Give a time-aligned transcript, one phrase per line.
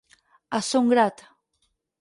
[0.59, 1.15] A son grat.